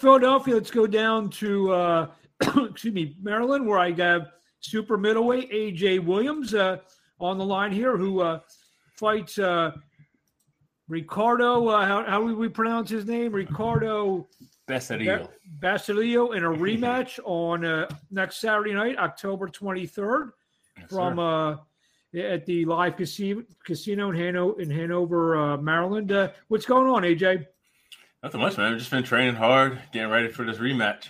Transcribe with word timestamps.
Philadelphia, 0.00 0.54
let's 0.54 0.70
go 0.70 0.86
down 0.86 1.30
to 1.30 1.72
uh, 1.72 2.06
excuse 2.70 2.94
me, 2.94 3.16
Maryland, 3.22 3.66
where 3.66 3.78
I 3.78 3.92
have 3.92 4.32
super 4.60 4.96
middleweight 4.96 5.50
AJ 5.50 6.04
Williams 6.04 6.54
uh, 6.54 6.78
on 7.18 7.38
the 7.38 7.44
line 7.44 7.72
here, 7.72 7.96
who 7.96 8.20
uh, 8.20 8.40
fights 8.94 9.38
uh, 9.38 9.72
Ricardo. 10.88 11.68
Uh, 11.68 11.86
how, 11.86 12.04
how 12.04 12.22
would 12.22 12.36
we 12.36 12.48
pronounce 12.48 12.90
his 12.90 13.06
name? 13.06 13.32
Ricardo 13.32 14.26
Basilio. 14.66 15.28
Basilio 15.60 16.32
in 16.32 16.44
a 16.44 16.48
rematch 16.50 17.18
on 17.24 17.64
uh, 17.64 17.88
next 18.10 18.40
Saturday 18.40 18.72
night, 18.72 18.96
October 18.98 19.48
23rd, 19.48 20.30
Yes, 20.78 20.88
from 20.88 21.18
uh, 21.18 21.56
at 22.14 22.46
the 22.46 22.64
Live 22.64 22.96
Casino, 22.96 23.42
Casino 23.64 24.10
in 24.10 24.16
Hanover, 24.16 24.60
in 24.60 24.70
Hanover 24.70 25.36
uh, 25.36 25.56
Maryland. 25.58 26.10
Uh, 26.12 26.30
what's 26.48 26.66
going 26.66 26.88
on, 26.88 27.02
AJ? 27.02 27.46
Nothing 28.22 28.40
much, 28.40 28.58
man. 28.58 28.72
I've 28.72 28.78
just 28.78 28.90
been 28.90 29.02
training 29.02 29.34
hard, 29.34 29.80
getting 29.92 30.10
ready 30.10 30.28
for 30.28 30.44
this 30.44 30.58
rematch. 30.58 31.08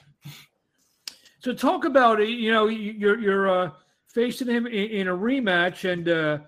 So 1.41 1.53
talk 1.53 1.85
about 1.85 2.21
it. 2.21 2.29
You 2.29 2.53
know, 2.53 2.67
you- 2.69 2.93
you're 2.93 3.19
you're 3.19 3.49
uh, 3.49 3.71
facing 4.15 4.47
him 4.49 4.67
in, 4.67 4.73
in 4.91 5.09
a 5.09 5.17
rematch, 5.17 5.91
and 5.91 6.09
uh, 6.09 6.39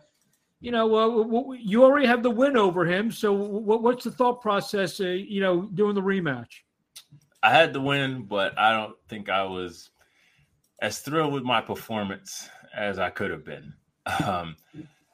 you 0.60 0.70
know, 0.70 0.94
uh, 0.94 1.52
you 1.58 1.82
already 1.82 2.06
have 2.06 2.22
the 2.22 2.30
win 2.30 2.56
over 2.56 2.84
him. 2.84 3.10
So, 3.10 3.32
what's 3.32 4.04
the 4.04 4.12
thought 4.12 4.40
process? 4.40 5.00
Uh, 5.00 5.06
you 5.08 5.40
know, 5.40 5.62
doing 5.74 5.94
the 5.94 6.02
rematch. 6.02 6.60
I 7.42 7.50
had 7.50 7.72
the 7.72 7.80
win, 7.80 8.26
but 8.26 8.56
I 8.58 8.72
don't 8.72 8.94
think 9.08 9.28
I 9.28 9.42
was 9.44 9.90
as 10.80 11.00
thrilled 11.00 11.32
with 11.32 11.42
my 11.42 11.60
performance 11.60 12.48
as 12.76 12.98
I 13.00 13.10
could 13.10 13.30
have 13.32 13.44
been. 13.44 13.72
Um, 14.24 14.56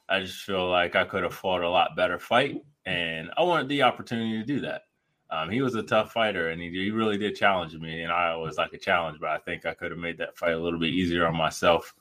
I 0.08 0.20
just 0.20 0.42
feel 0.42 0.68
like 0.68 0.96
I 0.96 1.04
could 1.04 1.22
have 1.22 1.34
fought 1.34 1.62
a 1.62 1.68
lot 1.70 1.96
better 1.96 2.18
fight, 2.18 2.56
and 2.84 3.30
I 3.36 3.42
wanted 3.42 3.68
the 3.68 3.82
opportunity 3.82 4.38
to 4.38 4.44
do 4.44 4.60
that. 4.60 4.82
Um, 5.30 5.50
he 5.50 5.60
was 5.60 5.74
a 5.74 5.82
tough 5.82 6.12
fighter, 6.12 6.50
and 6.50 6.60
he, 6.60 6.70
he 6.70 6.90
really 6.90 7.18
did 7.18 7.36
challenge 7.36 7.74
me, 7.74 8.02
and 8.02 8.12
I 8.12 8.34
was 8.36 8.56
like 8.56 8.72
a 8.72 8.78
challenge, 8.78 9.18
but 9.20 9.28
I 9.28 9.38
think 9.38 9.66
I 9.66 9.74
could 9.74 9.90
have 9.90 10.00
made 10.00 10.18
that 10.18 10.36
fight 10.38 10.54
a 10.54 10.58
little 10.58 10.78
bit 10.78 10.90
easier 10.90 11.26
on 11.26 11.36
myself. 11.36 11.94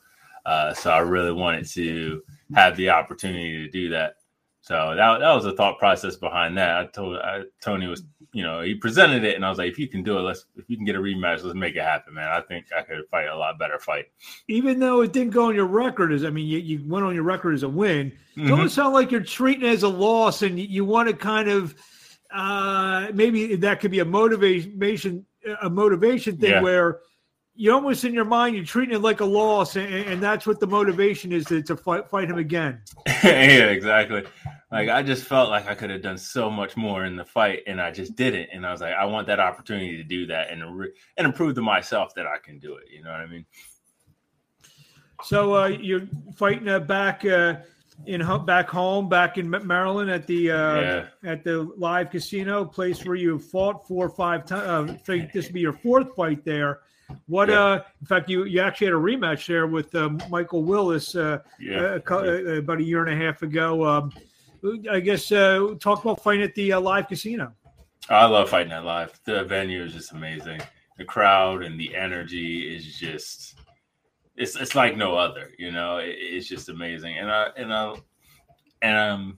Uh, 0.45 0.73
so 0.73 0.91
I 0.91 0.99
really 0.99 1.33
wanted 1.33 1.67
to 1.71 2.23
have 2.55 2.77
the 2.77 2.89
opportunity 2.89 3.65
to 3.65 3.69
do 3.69 3.89
that. 3.89 4.15
So 4.61 4.93
that, 4.95 5.19
that 5.19 5.33
was 5.33 5.43
the 5.43 5.53
thought 5.53 5.77
process 5.77 6.15
behind 6.15 6.57
that. 6.57 6.77
I 6.77 6.85
told 6.87 7.17
I, 7.17 7.43
Tony 7.61 7.87
was, 7.87 8.03
you 8.33 8.43
know, 8.43 8.61
he 8.61 8.75
presented 8.75 9.23
it, 9.25 9.35
and 9.35 9.45
I 9.45 9.49
was 9.49 9.57
like, 9.57 9.69
if 9.71 9.79
you 9.79 9.87
can 9.87 10.03
do 10.03 10.17
it, 10.17 10.21
let's 10.21 10.45
if 10.55 10.69
you 10.69 10.77
can 10.77 10.85
get 10.85 10.95
a 10.95 10.99
rematch, 10.99 11.43
let's 11.43 11.55
make 11.55 11.75
it 11.75 11.83
happen, 11.83 12.13
man. 12.13 12.29
I 12.29 12.41
think 12.41 12.65
I 12.77 12.81
could 12.81 13.07
fight 13.09 13.27
a 13.27 13.35
lot 13.37 13.59
better 13.59 13.79
fight. 13.79 14.05
Even 14.47 14.79
though 14.79 15.01
it 15.01 15.11
didn't 15.13 15.31
go 15.33 15.47
on 15.47 15.55
your 15.55 15.67
record 15.67 16.11
as 16.13 16.23
I 16.23 16.29
mean, 16.29 16.47
you, 16.47 16.59
you 16.59 16.81
went 16.85 17.05
on 17.05 17.13
your 17.13 17.23
record 17.23 17.55
as 17.55 17.63
a 17.63 17.69
win. 17.69 18.13
It 18.35 18.39
Mhm. 18.41 18.51
almost 18.51 18.75
sound 18.75 18.93
like 18.93 19.11
you're 19.11 19.21
treating 19.21 19.65
it 19.65 19.71
as 19.71 19.83
a 19.83 19.89
loss, 19.89 20.41
and 20.41 20.57
you, 20.59 20.65
you 20.65 20.85
want 20.85 21.09
to 21.09 21.15
kind 21.15 21.49
of 21.49 21.75
uh, 22.31 23.07
maybe 23.13 23.55
that 23.55 23.79
could 23.79 23.91
be 23.91 23.99
a 23.99 24.05
motivation 24.05 25.25
a 25.61 25.69
motivation 25.69 26.37
thing 26.37 26.51
Yeah. 26.51 26.61
where 26.61 26.99
you 27.55 27.73
almost 27.73 28.03
in 28.03 28.13
your 28.13 28.25
mind 28.25 28.55
you're 28.55 28.65
treating 28.65 28.95
it 28.95 28.99
like 28.99 29.19
a 29.21 29.25
loss, 29.25 29.75
and, 29.75 29.91
and 29.93 30.21
that's 30.21 30.45
what 30.45 30.59
the 30.59 30.67
motivation 30.67 31.31
is 31.31 31.45
to, 31.45 31.61
to 31.63 31.75
fight 31.75 32.09
fight 32.09 32.29
him 32.29 32.37
again. 32.37 32.81
yeah, 33.23 33.69
exactly. 33.69 34.23
Like 34.71 34.89
I 34.89 35.01
just 35.01 35.23
felt 35.23 35.49
like 35.49 35.67
I 35.67 35.73
could 35.73 35.89
have 35.89 36.01
done 36.01 36.17
so 36.17 36.51
much 36.51 36.75
more 36.75 37.05
in 37.05 37.15
the 37.15 37.25
fight, 37.25 37.63
and 37.65 37.81
I 37.81 37.89
just 37.91 38.15
didn't. 38.15 38.49
And 38.51 38.65
I 38.65 38.71
was 38.71 38.81
like, 38.81 38.93
I 38.93 39.05
want 39.05 39.25
that 39.27 39.39
opportunity 39.39 39.95
to 39.97 40.03
do 40.03 40.27
that 40.27 40.51
and 40.51 40.77
re- 40.77 40.91
and 41.17 41.33
prove 41.33 41.55
to 41.55 41.61
myself 41.61 42.13
that 42.15 42.27
I 42.27 42.37
can 42.43 42.59
do 42.59 42.75
it. 42.75 42.89
You 42.91 43.03
know 43.03 43.11
what 43.11 43.21
I 43.21 43.27
mean? 43.27 43.45
So 45.23 45.55
uh, 45.55 45.67
you're 45.67 46.07
fighting 46.35 46.67
uh, 46.67 46.79
back 46.79 47.25
uh, 47.25 47.55
in 48.05 48.21
back 48.45 48.69
home, 48.69 49.09
back 49.09 49.37
in 49.37 49.49
Maryland 49.49 50.09
at 50.09 50.27
the 50.27 50.51
uh, 50.51 50.75
Yeah. 50.81 51.05
at 51.23 51.43
the 51.43 51.63
live 51.77 52.11
casino 52.11 52.63
place 52.65 53.03
where 53.05 53.15
you 53.15 53.39
fought 53.39 53.87
four 53.87 54.05
or 54.05 54.09
five 54.09 54.45
times. 54.45 54.91
Uh, 54.91 54.93
I 54.93 54.97
think 54.97 55.31
this 55.31 55.45
would 55.45 55.53
be 55.53 55.61
your 55.61 55.73
fourth 55.73 56.15
fight 56.15 56.45
there. 56.45 56.81
What? 57.27 57.49
Yeah. 57.49 57.59
Uh, 57.63 57.83
in 58.01 58.07
fact, 58.07 58.29
you 58.29 58.43
you 58.45 58.61
actually 58.61 58.87
had 58.87 58.93
a 58.93 58.97
rematch 58.97 59.47
there 59.47 59.65
with 59.67 59.93
um, 59.95 60.19
Michael 60.29 60.63
Willis 60.63 61.15
uh, 61.15 61.39
Yeah. 61.59 61.97
uh, 62.09 62.57
about 62.59 62.79
a 62.79 62.83
year 62.83 63.05
and 63.05 63.21
a 63.21 63.25
half 63.25 63.41
ago. 63.41 63.85
Um, 63.85 64.13
I 64.91 64.99
guess 64.99 65.31
uh, 65.31 65.75
talk 65.79 66.03
about 66.03 66.21
fighting 66.21 66.43
at 66.43 66.53
the 66.55 66.73
uh, 66.73 66.79
live 66.81 67.07
casino. 67.07 67.53
I 68.09 68.25
love 68.25 68.49
fighting 68.49 68.71
at 68.71 68.83
live. 68.83 69.19
The 69.25 69.43
venue 69.43 69.83
is 69.83 69.93
just 69.93 70.11
amazing. 70.13 70.61
The 70.97 71.05
crowd 71.05 71.61
and 71.63 71.79
the 71.79 71.95
energy 71.95 72.75
is 72.75 72.97
just 72.97 73.56
it's 74.37 74.55
it's 74.55 74.75
like 74.75 74.95
no 74.95 75.15
other. 75.15 75.51
You 75.57 75.71
know, 75.71 75.97
it, 75.97 76.15
it's 76.17 76.47
just 76.47 76.69
amazing. 76.69 77.17
And 77.17 77.29
I 77.31 77.49
and 77.57 77.73
I 77.73 77.95
and 78.81 78.97
um 78.97 79.37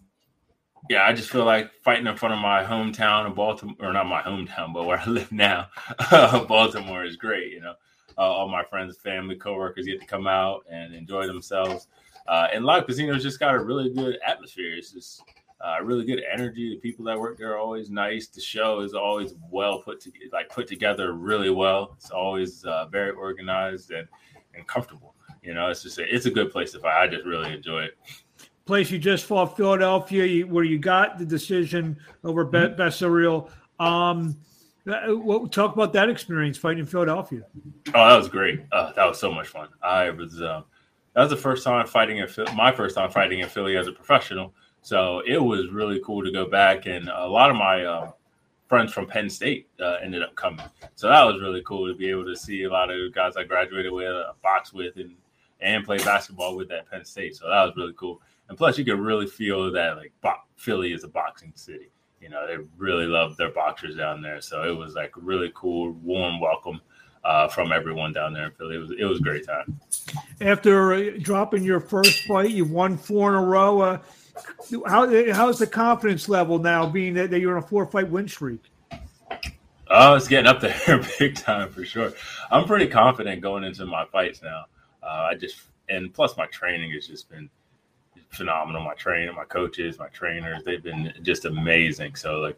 yeah, 0.89 1.03
I 1.03 1.13
just 1.13 1.29
feel 1.29 1.45
like 1.45 1.71
fighting 1.83 2.07
in 2.07 2.15
front 2.15 2.33
of 2.33 2.39
my 2.39 2.63
hometown 2.63 3.27
of 3.27 3.35
Baltimore, 3.35 3.75
or 3.79 3.93
not 3.93 4.07
my 4.07 4.21
hometown, 4.21 4.73
but 4.73 4.85
where 4.85 4.99
I 4.99 5.05
live 5.05 5.31
now, 5.31 5.67
Baltimore 6.47 7.03
is 7.03 7.15
great. 7.15 7.51
You 7.51 7.61
know, 7.61 7.73
uh, 8.17 8.21
all 8.21 8.47
my 8.47 8.63
friends, 8.63 8.97
family, 8.97 9.35
coworkers 9.35 9.85
get 9.85 9.99
to 9.99 10.07
come 10.07 10.27
out 10.27 10.63
and 10.69 10.93
enjoy 10.93 11.27
themselves. 11.27 11.87
Uh, 12.27 12.47
and 12.53 12.63
live 12.63 12.85
casinos 12.85 13.23
just 13.23 13.39
got 13.39 13.55
a 13.55 13.59
really 13.59 13.89
good 13.89 14.19
atmosphere. 14.25 14.75
It's 14.75 14.91
just 14.91 15.23
uh, 15.61 15.77
really 15.83 16.05
good 16.05 16.23
energy. 16.31 16.69
The 16.69 16.77
people 16.77 17.03
that 17.05 17.19
work 17.19 17.37
there 17.37 17.53
are 17.53 17.57
always 17.57 17.89
nice. 17.89 18.27
The 18.27 18.41
show 18.41 18.81
is 18.81 18.93
always 18.93 19.33
well 19.51 19.81
put 19.81 19.99
to 20.01 20.11
like 20.31 20.49
put 20.49 20.67
together 20.67 21.13
really 21.13 21.49
well. 21.49 21.95
It's 21.97 22.11
always 22.11 22.63
uh, 22.65 22.85
very 22.85 23.11
organized 23.11 23.91
and 23.91 24.07
and 24.53 24.65
comfortable. 24.67 25.15
You 25.41 25.53
know, 25.53 25.69
it's 25.69 25.83
just 25.83 25.97
a, 25.99 26.15
it's 26.15 26.25
a 26.25 26.31
good 26.31 26.51
place 26.51 26.71
to 26.73 26.79
fight. 26.79 27.01
I 27.01 27.07
just 27.07 27.25
really 27.25 27.53
enjoy 27.53 27.83
it. 27.83 27.97
Place 28.65 28.91
you 28.91 28.99
just 28.99 29.25
fought 29.25 29.57
Philadelphia, 29.57 30.45
where 30.45 30.63
you 30.63 30.77
got 30.77 31.17
the 31.17 31.25
decision 31.25 31.97
over 32.23 32.45
Mm-hmm. 32.45 32.79
Bessariel. 32.79 33.49
Um, 33.79 34.37
uh, 34.87 35.15
what, 35.15 35.51
talk 35.51 35.73
about 35.73 35.93
that 35.93 36.09
experience 36.09 36.57
fighting 36.57 36.79
in 36.79 36.85
Philadelphia. 36.85 37.41
Oh, 37.93 38.09
that 38.09 38.17
was 38.17 38.29
great. 38.29 38.61
Uh, 38.71 38.91
that 38.93 39.05
was 39.05 39.19
so 39.19 39.31
much 39.31 39.47
fun. 39.47 39.69
I 39.81 40.09
was 40.09 40.41
um, 40.41 40.65
that 41.13 41.21
was 41.21 41.29
the 41.29 41.37
first 41.37 41.63
time 41.63 41.85
fighting 41.87 42.17
in 42.17 42.27
my 42.55 42.71
first 42.71 42.95
time 42.95 43.09
fighting 43.11 43.39
in 43.39 43.49
Philly 43.49 43.77
as 43.77 43.87
a 43.87 43.91
professional. 43.91 44.53
So 44.81 45.21
it 45.25 45.37
was 45.37 45.69
really 45.71 46.01
cool 46.05 46.23
to 46.23 46.31
go 46.31 46.45
back, 46.49 46.85
and 46.85 47.09
a 47.09 47.27
lot 47.27 47.49
of 47.49 47.55
my 47.55 47.83
uh, 47.83 48.11
friends 48.69 48.93
from 48.93 49.07
Penn 49.07 49.29
State 49.29 49.67
uh, 49.81 49.97
ended 50.01 50.21
up 50.21 50.35
coming. 50.35 50.65
So 50.95 51.09
that 51.09 51.23
was 51.23 51.41
really 51.41 51.63
cool 51.65 51.91
to 51.91 51.97
be 51.97 52.09
able 52.09 52.25
to 52.25 52.35
see 52.35 52.63
a 52.63 52.71
lot 52.71 52.91
of 52.91 53.13
guys 53.13 53.35
I 53.35 53.43
graduated 53.43 53.91
with, 53.91 54.07
uh, 54.07 54.33
box 54.41 54.71
with, 54.71 54.95
and 54.97 55.15
and 55.61 55.83
play 55.83 55.97
basketball 55.97 56.55
with 56.55 56.71
at 56.71 56.89
Penn 56.89 57.03
State. 57.03 57.35
So 57.35 57.49
that 57.49 57.65
was 57.65 57.73
really 57.75 57.93
cool. 57.97 58.21
And 58.47 58.57
plus, 58.57 58.77
you 58.77 58.85
could 58.85 58.99
really 58.99 59.27
feel 59.27 59.69
that 59.73 59.97
like 59.97 60.13
bo- 60.21 60.43
Philly 60.55 60.93
is 60.93 61.03
a 61.03 61.09
boxing 61.09 61.51
city. 61.55 61.91
You 62.21 62.29
know, 62.29 62.47
they 62.47 62.57
really 62.77 63.05
love 63.05 63.35
their 63.35 63.51
boxers 63.51 63.97
down 63.97 64.21
there. 64.21 64.39
So 64.39 64.63
it 64.63 64.75
was 64.75 64.93
like 64.93 65.11
really 65.15 65.51
cool, 65.55 65.91
warm 65.91 66.39
welcome 66.39 66.79
uh, 67.23 67.47
from 67.47 67.71
everyone 67.71 68.13
down 68.13 68.33
there 68.33 68.45
in 68.45 68.51
Philly. 68.51 68.75
It 68.75 68.79
was 68.79 68.91
it 68.91 69.05
was 69.05 69.19
a 69.19 69.23
great 69.23 69.45
time. 69.45 69.79
After 70.41 70.93
uh, 70.93 71.11
dropping 71.19 71.63
your 71.63 71.79
first 71.79 72.23
fight, 72.23 72.51
you 72.51 72.65
won 72.65 72.97
four 72.97 73.29
in 73.29 73.35
a 73.35 73.45
row. 73.45 73.81
Uh, 73.81 73.97
how 74.87 75.33
how's 75.33 75.59
the 75.59 75.67
confidence 75.67 76.29
level 76.29 76.59
now, 76.59 76.87
being 76.87 77.13
that, 77.15 77.29
that 77.31 77.39
you're 77.39 77.57
on 77.57 77.63
a 77.63 77.67
four 77.67 77.85
fight 77.85 78.09
win 78.09 78.27
streak? 78.27 78.61
Oh, 79.91 80.15
it's 80.15 80.27
getting 80.27 80.47
up 80.47 80.61
there 80.61 81.03
big 81.19 81.35
time 81.35 81.69
for 81.69 81.83
sure. 81.83 82.13
I'm 82.51 82.65
pretty 82.65 82.87
confident 82.87 83.41
going 83.41 83.63
into 83.63 83.85
my 83.85 84.05
fights 84.05 84.41
now. 84.41 84.65
Uh, 85.01 85.29
I 85.31 85.35
just 85.35 85.61
and 85.89 86.13
plus 86.13 86.37
my 86.37 86.45
training 86.47 86.91
has 86.91 87.07
just 87.07 87.29
been 87.29 87.49
phenomenal. 88.29 88.83
My 88.83 88.93
trainer, 88.93 89.33
my 89.33 89.45
coaches, 89.45 89.97
my 89.97 90.07
trainers, 90.09 90.63
they've 90.63 90.83
been 90.83 91.13
just 91.23 91.45
amazing. 91.45 92.15
So 92.15 92.37
like 92.39 92.57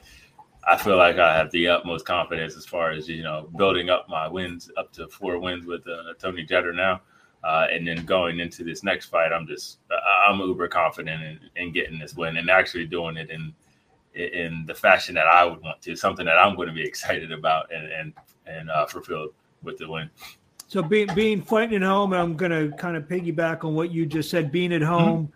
I 0.67 0.77
feel 0.77 0.97
like 0.97 1.17
I 1.17 1.35
have 1.35 1.49
the 1.51 1.67
utmost 1.67 2.05
confidence 2.05 2.55
as 2.55 2.65
far 2.65 2.91
as 2.91 3.07
you 3.07 3.23
know 3.23 3.49
building 3.57 3.89
up 3.89 4.07
my 4.09 4.27
wins 4.27 4.69
up 4.77 4.91
to 4.93 5.07
four 5.07 5.39
wins 5.39 5.65
with 5.65 5.87
uh, 5.87 6.13
Tony 6.19 6.43
Jeter 6.43 6.73
now, 6.73 7.01
uh, 7.43 7.67
and 7.71 7.87
then 7.87 8.05
going 8.05 8.39
into 8.39 8.63
this 8.63 8.83
next 8.83 9.07
fight, 9.07 9.31
I'm 9.31 9.47
just 9.47 9.79
I'm 10.27 10.39
uber 10.39 10.67
confident 10.67 11.23
in, 11.23 11.39
in 11.55 11.71
getting 11.71 11.97
this 11.97 12.15
win 12.15 12.37
and 12.37 12.49
actually 12.49 12.85
doing 12.85 13.17
it 13.17 13.29
in 13.29 13.53
in 14.13 14.65
the 14.67 14.75
fashion 14.75 15.15
that 15.15 15.27
I 15.27 15.45
would 15.45 15.61
want 15.61 15.81
to, 15.83 15.95
something 15.95 16.25
that 16.25 16.37
I'm 16.37 16.55
going 16.55 16.67
to 16.67 16.73
be 16.73 16.83
excited 16.87 17.31
about 17.31 17.71
and 17.73 17.91
and 17.91 18.13
and 18.45 18.69
uh, 18.69 18.85
fulfilled 18.85 19.33
with 19.63 19.77
the 19.77 19.89
win. 19.89 20.09
So 20.67 20.81
being 20.81 21.09
being 21.15 21.41
fighting 21.41 21.77
at 21.77 21.81
home, 21.81 22.13
I'm 22.13 22.35
going 22.35 22.51
to 22.51 22.75
kind 22.77 22.95
of 22.95 23.03
piggyback 23.03 23.63
on 23.63 23.73
what 23.75 23.91
you 23.91 24.05
just 24.05 24.29
said. 24.29 24.51
Being 24.51 24.71
at 24.71 24.81
home, 24.81 25.31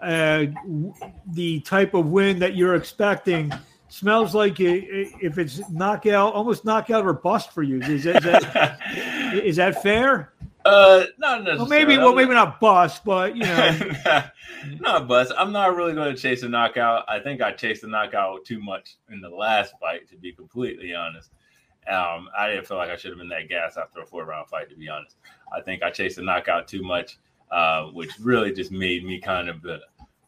uh, 0.00 0.46
w- 0.46 0.94
the 1.28 1.60
type 1.60 1.94
of 1.94 2.06
win 2.06 2.38
that 2.40 2.56
you're 2.56 2.74
expecting 2.74 3.52
smells 3.88 4.34
like 4.34 4.56
if 4.58 5.38
it's 5.38 5.60
knockout, 5.70 6.32
almost 6.32 6.64
knockout 6.64 7.04
or 7.04 7.12
bust 7.12 7.52
for 7.52 7.62
you. 7.62 7.80
Is 7.80 8.04
that, 8.04 8.16
is 8.16 8.22
that, 8.24 8.78
is 9.44 9.56
that 9.56 9.82
fair? 9.82 10.32
Uh, 10.64 11.04
not 11.18 11.42
necessarily. 11.42 11.58
Well, 11.58 11.66
maybe 11.66 11.98
well, 11.98 12.14
maybe 12.14 12.34
not 12.34 12.60
bust, 12.60 13.04
but 13.04 13.36
you 13.36 13.44
know, 13.44 13.92
not 14.80 15.08
bust. 15.08 15.32
I'm 15.36 15.52
not 15.52 15.76
really 15.76 15.94
going 15.94 16.14
to 16.14 16.20
chase 16.20 16.42
a 16.42 16.48
knockout. 16.48 17.04
I 17.08 17.18
think 17.18 17.42
I 17.42 17.52
chased 17.52 17.82
the 17.82 17.88
knockout 17.88 18.44
too 18.44 18.60
much 18.60 18.96
in 19.10 19.20
the 19.20 19.28
last 19.28 19.74
fight, 19.80 20.08
to 20.10 20.16
be 20.16 20.32
completely 20.32 20.94
honest. 20.94 21.30
Um, 21.88 22.28
I 22.38 22.48
didn't 22.48 22.66
feel 22.66 22.76
like 22.76 22.90
I 22.90 22.96
should 22.96 23.10
have 23.10 23.18
been 23.18 23.28
that 23.30 23.48
gas 23.48 23.76
after 23.76 24.00
a 24.00 24.06
four 24.06 24.24
round 24.24 24.48
fight, 24.48 24.70
to 24.70 24.76
be 24.76 24.88
honest. 24.88 25.16
I 25.56 25.60
think 25.60 25.82
I 25.82 25.90
chased 25.90 26.16
the 26.16 26.22
knockout 26.22 26.68
too 26.68 26.82
much, 26.82 27.18
uh, 27.50 27.86
which 27.86 28.12
really 28.20 28.52
just 28.52 28.70
made 28.70 29.04
me 29.04 29.18
kind 29.18 29.48
of 29.48 29.64
uh, 29.66 29.78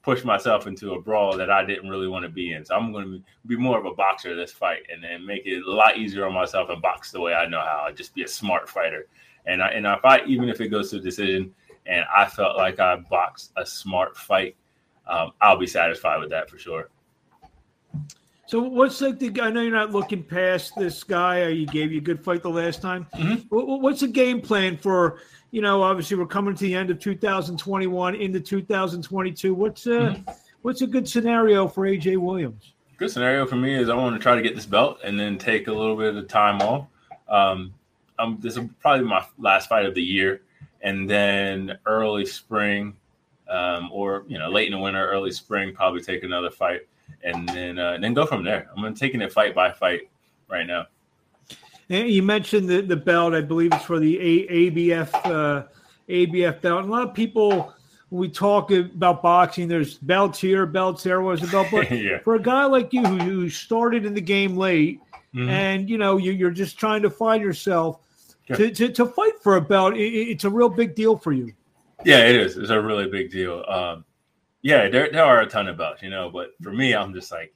push 0.02 0.24
myself 0.24 0.66
into 0.66 0.94
a 0.94 1.00
brawl 1.00 1.36
that 1.36 1.50
I 1.50 1.64
didn't 1.64 1.88
really 1.88 2.08
want 2.08 2.24
to 2.24 2.28
be 2.28 2.52
in. 2.52 2.64
So 2.64 2.74
I'm 2.74 2.92
going 2.92 3.10
to 3.10 3.22
be 3.46 3.56
more 3.56 3.78
of 3.78 3.86
a 3.86 3.94
boxer 3.94 4.34
this 4.34 4.52
fight, 4.52 4.82
and 4.92 5.02
then 5.02 5.24
make 5.24 5.46
it 5.46 5.62
a 5.62 5.70
lot 5.70 5.96
easier 5.96 6.26
on 6.26 6.34
myself 6.34 6.70
and 6.70 6.82
box 6.82 7.12
the 7.12 7.20
way 7.20 7.34
I 7.34 7.46
know 7.46 7.60
how. 7.60 7.84
I'd 7.86 7.96
just 7.96 8.14
be 8.14 8.24
a 8.24 8.28
smart 8.28 8.68
fighter, 8.68 9.06
and 9.46 9.62
I, 9.62 9.68
and 9.68 9.86
if 9.86 10.04
I 10.04 10.22
even 10.26 10.48
if 10.48 10.60
it 10.60 10.68
goes 10.68 10.90
to 10.90 10.96
a 10.96 11.00
decision, 11.00 11.54
and 11.86 12.04
I 12.14 12.26
felt 12.26 12.56
like 12.56 12.80
I 12.80 12.96
boxed 12.96 13.52
a 13.56 13.66
smart 13.66 14.16
fight, 14.16 14.56
um, 15.06 15.32
I'll 15.40 15.58
be 15.58 15.66
satisfied 15.66 16.18
with 16.20 16.30
that 16.30 16.50
for 16.50 16.58
sure. 16.58 16.88
So 18.46 18.60
what's 18.60 19.00
like 19.00 19.18
the? 19.18 19.40
I 19.40 19.50
know 19.50 19.62
you're 19.62 19.72
not 19.72 19.92
looking 19.92 20.22
past 20.22 20.76
this 20.76 21.02
guy. 21.02 21.50
He 21.50 21.64
gave 21.66 21.92
you 21.92 21.98
a 21.98 22.02
good 22.02 22.22
fight 22.22 22.42
the 22.42 22.50
last 22.50 22.82
time. 22.82 23.06
Mm-hmm. 23.14 23.48
What's 23.48 24.00
the 24.00 24.08
game 24.08 24.40
plan 24.40 24.76
for? 24.76 25.20
You 25.50 25.62
know, 25.62 25.82
obviously 25.82 26.16
we're 26.16 26.26
coming 26.26 26.54
to 26.54 26.64
the 26.64 26.74
end 26.74 26.90
of 26.90 26.98
2021 26.98 28.14
into 28.16 28.40
2022. 28.40 29.54
What's 29.54 29.86
uh, 29.86 29.90
mm-hmm. 29.90 30.30
what's 30.62 30.82
a 30.82 30.86
good 30.86 31.08
scenario 31.08 31.68
for 31.68 31.84
AJ 31.84 32.18
Williams? 32.18 32.74
Good 32.96 33.10
scenario 33.10 33.46
for 33.46 33.56
me 33.56 33.74
is 33.74 33.88
I 33.88 33.94
want 33.94 34.14
to 34.14 34.22
try 34.22 34.34
to 34.34 34.42
get 34.42 34.54
this 34.54 34.66
belt 34.66 34.98
and 35.02 35.18
then 35.18 35.38
take 35.38 35.66
a 35.68 35.72
little 35.72 35.96
bit 35.96 36.14
of 36.14 36.28
time 36.28 36.60
off. 36.60 36.86
Um, 37.28 37.72
I'm, 38.18 38.40
this 38.40 38.56
is 38.56 38.64
probably 38.80 39.06
my 39.06 39.24
last 39.38 39.68
fight 39.68 39.86
of 39.86 39.94
the 39.94 40.02
year, 40.02 40.42
and 40.82 41.08
then 41.08 41.78
early 41.86 42.26
spring, 42.26 42.96
um, 43.48 43.90
or 43.92 44.24
you 44.28 44.38
know, 44.38 44.50
late 44.50 44.66
in 44.66 44.72
the 44.72 44.78
winter, 44.78 45.08
early 45.08 45.32
spring, 45.32 45.74
probably 45.74 46.00
take 46.00 46.22
another 46.22 46.50
fight 46.50 46.82
and 47.22 47.48
then 47.48 47.78
uh, 47.78 47.98
then 48.00 48.14
go 48.14 48.26
from 48.26 48.44
there. 48.44 48.68
I'm 48.76 48.94
taking 48.94 49.20
it 49.20 49.32
fight 49.32 49.54
by 49.54 49.72
fight 49.72 50.08
right 50.48 50.66
now. 50.66 50.86
And 51.90 52.08
you 52.08 52.22
mentioned 52.22 52.68
the, 52.68 52.80
the 52.80 52.96
belt. 52.96 53.34
I 53.34 53.42
believe 53.42 53.72
it's 53.72 53.84
for 53.84 53.98
the 53.98 54.18
a- 54.18 54.70
ABF 54.70 55.14
uh, 55.24 55.66
ABF 56.08 56.60
belt. 56.60 56.84
And 56.84 56.88
a 56.88 56.92
lot 56.92 57.08
of 57.08 57.14
people, 57.14 57.74
when 58.10 58.20
we 58.20 58.28
talk 58.28 58.70
about 58.70 59.22
boxing, 59.22 59.68
there's 59.68 59.94
belts 59.98 60.40
here, 60.40 60.66
belts 60.66 61.02
there. 61.02 61.20
Was 61.20 61.42
a 61.42 61.46
belt, 61.46 61.68
but 61.70 61.90
yeah. 61.92 62.18
for 62.18 62.34
a 62.34 62.42
guy 62.42 62.64
like 62.64 62.92
you 62.92 63.04
who, 63.04 63.18
who 63.18 63.48
started 63.48 64.04
in 64.04 64.14
the 64.14 64.20
game 64.20 64.56
late, 64.56 65.00
mm-hmm. 65.34 65.48
and 65.48 65.88
you 65.88 65.98
know 65.98 66.16
you, 66.16 66.46
are 66.46 66.50
just 66.50 66.78
trying 66.78 67.02
to 67.02 67.10
find 67.10 67.42
yourself 67.42 68.00
yeah. 68.48 68.56
to, 68.56 68.70
to, 68.70 68.88
to 68.90 69.06
fight 69.06 69.42
for 69.42 69.56
a 69.56 69.60
belt, 69.60 69.96
it, 69.96 70.00
it's 70.00 70.44
a 70.44 70.50
real 70.50 70.68
big 70.68 70.94
deal 70.94 71.16
for 71.16 71.32
you. 71.32 71.52
Yeah, 72.04 72.26
it 72.26 72.36
is. 72.36 72.56
It's 72.56 72.70
a 72.70 72.80
really 72.80 73.08
big 73.08 73.30
deal. 73.30 73.64
Um, 73.66 74.04
yeah, 74.62 74.88
there, 74.88 75.10
there 75.10 75.24
are 75.24 75.42
a 75.42 75.46
ton 75.46 75.68
of 75.68 75.76
belts, 75.76 76.02
you 76.02 76.10
know, 76.10 76.30
but 76.30 76.50
for 76.62 76.72
me, 76.72 76.94
I'm 76.94 77.14
just 77.14 77.30
like, 77.30 77.54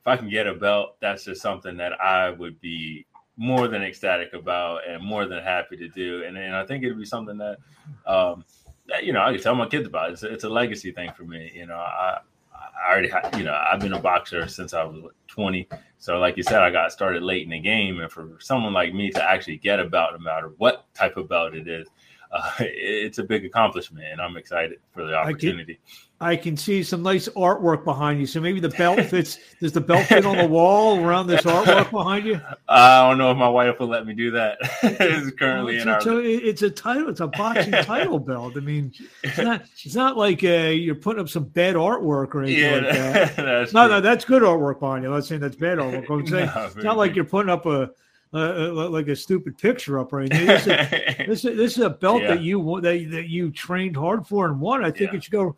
if 0.00 0.06
I 0.06 0.16
can 0.16 0.28
get 0.28 0.46
a 0.46 0.54
belt, 0.54 0.96
that's 1.00 1.24
just 1.24 1.42
something 1.42 1.76
that 1.76 2.00
I 2.00 2.30
would 2.30 2.60
be 2.60 3.06
more 3.36 3.68
than 3.68 3.82
ecstatic 3.82 4.32
about 4.32 4.88
and 4.88 5.04
more 5.04 5.26
than 5.26 5.42
happy 5.42 5.76
to 5.76 5.88
do. 5.88 6.24
And, 6.24 6.36
and 6.36 6.54
I 6.54 6.64
think 6.64 6.84
it'd 6.84 6.98
be 6.98 7.04
something 7.04 7.36
that, 7.38 7.58
um, 8.06 8.44
that, 8.64 8.65
you 9.02 9.12
know, 9.12 9.22
I 9.22 9.32
can 9.32 9.42
tell 9.42 9.54
my 9.54 9.66
kids 9.66 9.86
about. 9.86 10.10
It's 10.10 10.22
a, 10.22 10.32
it's 10.32 10.44
a 10.44 10.48
legacy 10.48 10.92
thing 10.92 11.12
for 11.12 11.24
me. 11.24 11.50
You 11.54 11.66
know, 11.66 11.76
I, 11.76 12.18
I 12.54 12.92
already, 12.92 13.10
you 13.36 13.44
know, 13.44 13.54
I've 13.54 13.80
been 13.80 13.92
a 13.92 14.00
boxer 14.00 14.46
since 14.48 14.74
I 14.74 14.84
was 14.84 15.10
20. 15.28 15.68
So, 15.98 16.18
like 16.18 16.36
you 16.36 16.42
said, 16.42 16.62
I 16.62 16.70
got 16.70 16.92
started 16.92 17.22
late 17.22 17.44
in 17.44 17.50
the 17.50 17.60
game. 17.60 18.00
And 18.00 18.10
for 18.10 18.36
someone 18.38 18.72
like 18.72 18.94
me 18.94 19.10
to 19.10 19.30
actually 19.30 19.58
get 19.58 19.80
a 19.80 19.84
belt, 19.84 20.12
no 20.12 20.18
matter 20.18 20.52
what 20.58 20.92
type 20.94 21.16
of 21.16 21.28
belt 21.28 21.54
it 21.54 21.68
is, 21.68 21.88
uh, 22.32 22.52
it's 22.60 23.18
a 23.18 23.24
big 23.24 23.44
accomplishment. 23.44 24.06
And 24.10 24.20
I'm 24.20 24.36
excited 24.36 24.78
for 24.92 25.04
the 25.06 25.14
opportunity. 25.14 25.78
I 26.18 26.34
can 26.34 26.56
see 26.56 26.82
some 26.82 27.02
nice 27.02 27.28
artwork 27.28 27.84
behind 27.84 28.20
you. 28.20 28.26
So 28.26 28.40
maybe 28.40 28.58
the 28.58 28.70
belt 28.70 29.00
fits. 29.10 29.38
does 29.60 29.72
the 29.72 29.82
belt 29.82 30.06
fit 30.06 30.24
on 30.24 30.38
the 30.38 30.46
wall 30.46 31.04
around 31.04 31.26
this 31.26 31.42
artwork 31.42 31.90
behind 31.90 32.24
you? 32.24 32.40
I 32.68 33.06
don't 33.06 33.18
know 33.18 33.30
if 33.30 33.36
my 33.36 33.48
wife 33.48 33.78
will 33.78 33.88
let 33.88 34.06
me 34.06 34.14
do 34.14 34.30
that. 34.30 34.56
it's 34.82 35.36
currently 35.36 35.76
well, 35.76 35.96
it's 35.96 36.06
in 36.06 36.12
our. 36.12 36.20
A, 36.20 36.24
it's 36.24 36.62
a 36.62 36.70
title. 36.70 37.10
It's 37.10 37.20
a 37.20 37.26
boxing 37.26 37.72
title 37.72 38.18
belt. 38.18 38.54
I 38.56 38.60
mean, 38.60 38.94
it's 39.22 39.36
not. 39.36 39.62
It's 39.84 39.94
not 39.94 40.16
like 40.16 40.42
uh, 40.42 40.68
you're 40.68 40.94
putting 40.94 41.20
up 41.20 41.28
some 41.28 41.44
bad 41.44 41.74
artwork 41.74 42.34
or 42.34 42.44
anything 42.44 42.62
yeah, 42.62 42.74
like 42.76 42.82
that. 42.82 43.36
that's 43.36 43.72
no, 43.74 43.86
true. 43.86 43.96
no, 43.96 44.00
that's 44.00 44.24
good 44.24 44.42
artwork 44.42 44.80
behind 44.80 45.04
you. 45.04 45.12
Let's 45.12 45.28
say 45.28 45.36
that's 45.36 45.56
bad 45.56 45.78
artwork. 45.78 46.08
I'm 46.08 46.26
saying 46.26 46.50
no, 46.54 46.64
it's 46.64 46.76
not 46.76 46.96
like 46.96 47.14
you're 47.14 47.24
putting 47.24 47.50
up 47.50 47.66
a. 47.66 47.90
Uh, 48.36 48.88
like 48.90 49.08
a 49.08 49.16
stupid 49.16 49.56
picture 49.56 49.98
up 49.98 50.12
right 50.12 50.28
now. 50.28 50.44
This 50.44 50.66
is, 50.66 50.66
this 51.26 51.44
is, 51.44 51.56
this 51.56 51.78
is 51.78 51.82
a 51.82 51.90
belt 51.90 52.22
yeah. 52.22 52.34
that 52.34 52.42
you 52.42 52.80
that, 52.82 53.08
that 53.10 53.28
you 53.28 53.50
trained 53.50 53.96
hard 53.96 54.26
for 54.26 54.46
and 54.46 54.60
won. 54.60 54.84
I 54.84 54.90
think 54.90 55.12
yeah. 55.12 55.16
it 55.16 55.24
should 55.24 55.32
go 55.32 55.56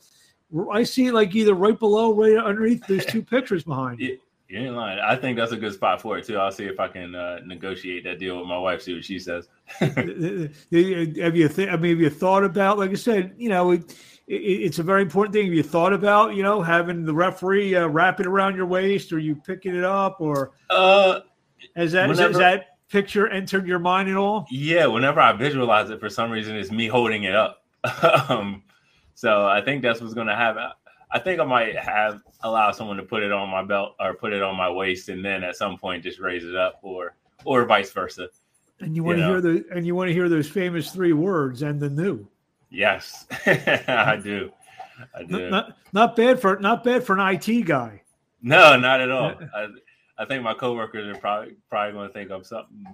I 0.72 0.82
see 0.82 1.06
it 1.06 1.14
like 1.14 1.34
either 1.34 1.54
right 1.54 1.78
below, 1.78 2.14
right 2.14 2.36
underneath. 2.36 2.86
There's 2.86 3.06
two 3.06 3.22
pictures 3.22 3.64
behind. 3.64 4.00
You. 4.00 4.18
You 4.50 4.60
ain't 4.60 4.76
lying. 4.76 4.98
I 4.98 5.14
think 5.14 5.36
that's 5.36 5.52
a 5.52 5.58
good 5.58 5.74
spot 5.74 6.00
for 6.00 6.16
it 6.16 6.24
too. 6.24 6.38
I'll 6.38 6.50
see 6.50 6.64
if 6.64 6.80
I 6.80 6.88
can 6.88 7.14
uh, 7.14 7.40
negotiate 7.44 8.02
that 8.04 8.18
deal 8.18 8.38
with 8.38 8.46
my 8.46 8.56
wife. 8.56 8.80
See 8.80 8.94
what 8.94 9.04
she 9.04 9.18
says. 9.18 9.46
have 9.78 10.08
you? 10.08 10.48
Th- 10.70 11.68
I 11.68 11.76
mean, 11.76 11.90
have 11.90 12.00
you 12.00 12.08
thought 12.08 12.44
about? 12.44 12.78
Like 12.78 12.90
I 12.90 12.94
said, 12.94 13.34
you 13.36 13.50
know, 13.50 13.72
it, 13.72 13.94
it, 14.26 14.36
it's 14.36 14.78
a 14.78 14.82
very 14.82 15.02
important 15.02 15.34
thing. 15.34 15.44
Have 15.44 15.52
you 15.52 15.62
thought 15.62 15.92
about, 15.92 16.34
you 16.34 16.42
know, 16.42 16.62
having 16.62 17.04
the 17.04 17.12
referee 17.12 17.76
uh, 17.76 17.88
wrap 17.88 18.20
it 18.20 18.26
around 18.26 18.56
your 18.56 18.64
waist, 18.64 19.12
or 19.12 19.18
you 19.18 19.36
picking 19.36 19.76
it 19.76 19.84
up, 19.84 20.16
or 20.18 20.52
uh, 20.70 21.20
has 21.76 21.92
that 21.92 22.08
whenever, 22.08 22.28
has 22.28 22.38
that 22.38 22.78
picture 22.88 23.28
entered 23.28 23.66
your 23.66 23.78
mind 23.78 24.08
at 24.08 24.16
all? 24.16 24.46
Yeah, 24.50 24.86
whenever 24.86 25.20
I 25.20 25.32
visualize 25.32 25.90
it, 25.90 26.00
for 26.00 26.08
some 26.08 26.30
reason, 26.30 26.56
it's 26.56 26.70
me 26.70 26.86
holding 26.86 27.24
it 27.24 27.34
up. 27.34 27.64
um, 28.28 28.62
so 29.14 29.46
I 29.46 29.60
think 29.60 29.82
that's 29.82 30.00
what's 30.00 30.14
going 30.14 30.26
to 30.26 30.36
happen. 30.36 30.64
I 31.10 31.18
think 31.18 31.40
I 31.40 31.44
might 31.44 31.76
have 31.76 32.22
allow 32.42 32.70
someone 32.70 32.96
to 32.98 33.02
put 33.02 33.22
it 33.22 33.32
on 33.32 33.48
my 33.48 33.64
belt 33.64 33.94
or 33.98 34.14
put 34.14 34.32
it 34.32 34.42
on 34.42 34.56
my 34.56 34.70
waist, 34.70 35.08
and 35.08 35.24
then 35.24 35.42
at 35.42 35.56
some 35.56 35.78
point 35.78 36.02
just 36.02 36.20
raise 36.20 36.44
it 36.44 36.54
up, 36.54 36.80
or 36.82 37.16
or 37.44 37.64
vice 37.64 37.90
versa. 37.92 38.28
And 38.80 38.94
you 38.94 39.02
want 39.02 39.18
to 39.18 39.24
hear 39.24 39.40
the 39.40 39.64
and 39.72 39.86
you 39.86 39.94
want 39.94 40.08
to 40.08 40.14
hear 40.14 40.28
those 40.28 40.48
famous 40.48 40.92
three 40.92 41.12
words 41.12 41.62
and 41.62 41.80
the 41.80 41.90
new. 41.90 42.28
Yes, 42.70 43.26
I 43.46 44.20
do. 44.22 44.52
I 45.14 45.22
do. 45.22 45.48
Not, 45.48 45.76
not, 45.92 46.16
bad 46.16 46.40
for 46.40 46.58
not 46.58 46.84
bad 46.84 47.04
for 47.04 47.16
an 47.18 47.34
IT 47.34 47.62
guy. 47.62 48.02
No, 48.42 48.76
not 48.76 49.00
at 49.00 49.10
all. 49.10 49.34
I, 49.54 49.68
I 50.18 50.24
think 50.24 50.42
my 50.42 50.54
coworkers 50.54 51.16
are 51.16 51.20
probably 51.20 51.56
probably 51.70 51.92
going 51.92 52.08
to 52.08 52.14
think 52.14 52.30
I'm 52.30 52.44
something. 52.44 52.86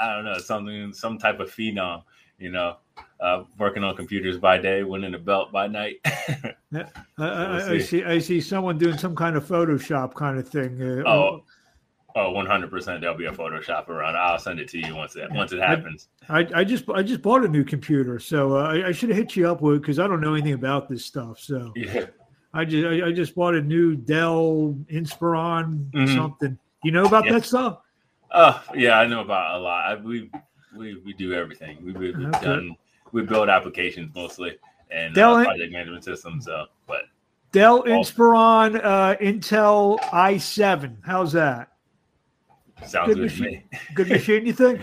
I 0.00 0.14
don't 0.14 0.24
know, 0.24 0.38
something, 0.38 0.94
some 0.94 1.18
type 1.18 1.38
of 1.38 1.50
phenom 1.50 2.02
you 2.38 2.50
know, 2.50 2.76
uh, 3.20 3.44
working 3.58 3.82
on 3.82 3.96
computers 3.96 4.38
by 4.38 4.58
day, 4.58 4.82
winning 4.82 5.14
a 5.14 5.18
belt 5.18 5.52
by 5.52 5.66
night. 5.66 5.96
yeah, 6.70 6.88
I, 7.18 7.72
I, 7.72 7.78
see. 7.78 8.04
I 8.04 8.18
see 8.18 8.40
someone 8.40 8.78
doing 8.78 8.98
some 8.98 9.16
kind 9.16 9.36
of 9.36 9.44
Photoshop 9.46 10.14
kind 10.14 10.38
of 10.38 10.48
thing. 10.48 10.80
Uh, 10.80 11.08
oh, 11.08 11.44
oh, 12.14 12.30
one 12.32 12.46
hundred 12.46 12.70
percent. 12.70 13.00
There'll 13.00 13.16
be 13.16 13.26
a 13.26 13.32
Photoshop 13.32 13.88
around. 13.88 14.16
I'll 14.16 14.38
send 14.38 14.60
it 14.60 14.68
to 14.70 14.78
you 14.78 14.94
once 14.94 15.16
it 15.16 15.30
once 15.32 15.52
it 15.52 15.60
happens. 15.60 16.08
I, 16.28 16.46
I 16.54 16.64
just 16.64 16.88
I 16.90 17.02
just 17.02 17.22
bought 17.22 17.44
a 17.44 17.48
new 17.48 17.64
computer, 17.64 18.18
so 18.18 18.56
uh, 18.56 18.64
I, 18.64 18.88
I 18.88 18.92
should 18.92 19.08
have 19.08 19.18
hit 19.18 19.36
you 19.36 19.48
up 19.50 19.62
with 19.62 19.80
because 19.80 19.98
I 19.98 20.06
don't 20.06 20.20
know 20.20 20.34
anything 20.34 20.54
about 20.54 20.88
this 20.88 21.04
stuff. 21.04 21.40
So 21.40 21.72
yeah. 21.74 22.06
I 22.56 22.64
just 22.64 22.86
I, 22.86 23.08
I 23.08 23.12
just 23.12 23.34
bought 23.34 23.54
a 23.54 23.60
new 23.60 23.96
Dell 23.96 24.74
Inspiron 24.90 25.90
mm-hmm. 25.90 26.16
something. 26.16 26.58
You 26.82 26.92
know 26.92 27.04
about 27.04 27.28
that 27.28 27.44
stuff? 27.44 27.80
Oh 28.32 28.62
yeah, 28.74 28.98
I 28.98 29.06
know 29.06 29.20
about 29.20 29.56
a 29.56 29.58
lot. 29.58 30.04
We 30.04 30.30
we 30.76 30.98
we 31.04 31.12
do 31.12 31.32
everything. 31.34 31.84
We, 31.84 31.92
we 31.92 32.14
okay. 32.14 32.44
done 32.44 32.76
we 33.12 33.22
build 33.22 33.48
applications 33.48 34.14
mostly 34.14 34.58
and 34.90 35.14
Dell, 35.14 35.34
uh, 35.36 35.44
project 35.44 35.72
management 35.72 36.04
systems. 36.04 36.46
So, 36.46 36.66
but 36.86 37.02
Dell 37.52 37.82
Inspiron 37.84 38.82
uh, 38.82 39.16
Intel 39.16 39.98
i7. 40.00 40.96
How's 41.04 41.32
that? 41.32 41.72
Sounds 42.86 43.08
good, 43.08 43.16
good 43.16 43.22
machine. 43.22 43.62
good 43.94 44.08
machine, 44.08 44.46
you 44.46 44.52
think? 44.52 44.80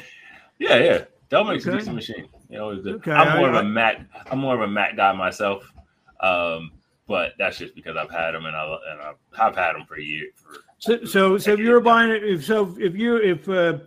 Yeah, 0.59 0.77
yeah. 0.77 1.05
Dell 1.29 1.43
makes 1.43 1.65
okay. 1.65 1.75
a 1.75 1.79
decent 1.79 1.95
machine. 1.95 2.27
You 2.49 2.57
know, 2.57 2.65
okay. 2.69 3.11
I'm 3.11 3.37
more 3.37 3.49
I, 3.49 3.59
of 3.59 3.65
a 3.65 3.67
Mac. 3.67 4.01
I'm 4.31 4.39
more 4.39 4.55
of 4.55 4.61
a 4.61 4.67
Mac 4.67 4.95
guy 4.95 5.11
myself. 5.13 5.71
Um, 6.19 6.71
but 7.07 7.33
that's 7.37 7.57
just 7.57 7.75
because 7.75 7.97
I've 7.97 8.11
had 8.11 8.31
them 8.31 8.45
and 8.45 8.55
I 8.55 8.77
and 8.91 9.15
I've, 9.37 9.55
had 9.55 9.73
them 9.73 9.85
for 9.85 9.95
a 9.95 10.03
year. 10.03 10.27
For, 10.35 10.55
so, 10.79 11.05
so, 11.05 11.37
so 11.37 11.53
if 11.53 11.59
you're 11.59 11.81
buying 11.81 12.11
it, 12.11 12.23
if 12.23 12.45
so, 12.45 12.75
if 12.79 12.95
you 12.95 13.17
if 13.17 13.47
uh, 13.49 13.79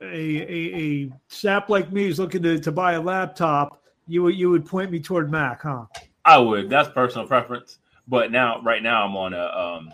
a, 0.00 0.04
a, 0.04 0.76
a 0.76 1.12
sap 1.28 1.68
like 1.68 1.92
me 1.92 2.06
is 2.06 2.18
looking 2.18 2.42
to, 2.42 2.58
to 2.58 2.72
buy 2.72 2.92
a 2.92 3.00
laptop, 3.00 3.82
you 4.06 4.22
would 4.22 4.36
you 4.36 4.50
would 4.50 4.66
point 4.66 4.90
me 4.90 5.00
toward 5.00 5.30
Mac, 5.30 5.62
huh? 5.62 5.86
I 6.24 6.38
would. 6.38 6.70
That's 6.70 6.88
personal 6.90 7.26
preference. 7.26 7.78
But 8.06 8.30
now, 8.30 8.60
right 8.62 8.82
now, 8.82 9.04
I'm 9.04 9.16
on 9.16 9.34
a 9.34 9.46
um, 9.46 9.92